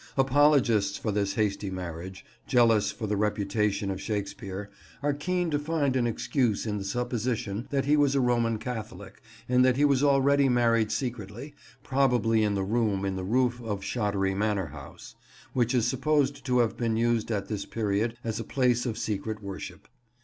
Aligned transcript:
Apologists 0.17 0.97
for 0.97 1.11
this 1.11 1.35
hasty 1.35 1.69
marriage, 1.69 2.25
jealous 2.47 2.91
for 2.91 3.05
the 3.05 3.15
reputation 3.15 3.91
of 3.91 4.01
Shakespeare, 4.01 4.71
are 5.03 5.13
keen 5.13 5.51
to 5.51 5.59
find 5.59 5.95
an 5.95 6.07
excuse 6.07 6.65
in 6.65 6.79
the 6.79 6.83
supposition 6.83 7.67
that 7.69 7.85
he 7.85 7.95
was 7.95 8.15
a 8.15 8.19
Roman 8.19 8.57
Catholic 8.57 9.21
and 9.47 9.63
that 9.63 9.77
he 9.77 9.85
was 9.85 10.01
already 10.01 10.49
married 10.49 10.91
secretly, 10.91 11.53
probably 11.83 12.41
in 12.43 12.55
the 12.55 12.63
room 12.63 13.05
in 13.05 13.15
the 13.15 13.23
roof 13.23 13.61
of 13.61 13.83
Shottery 13.83 14.33
Manor 14.33 14.69
House, 14.73 15.13
which 15.53 15.75
is 15.75 15.85
supposed 15.87 16.43
to 16.47 16.57
have 16.57 16.75
been 16.75 16.97
used 16.97 17.29
at 17.29 17.47
this 17.47 17.67
period 17.67 18.17
as 18.23 18.39
a 18.39 18.43
place 18.43 18.87
of 18.87 18.97
secret 18.97 19.43
worship. 19.43 19.87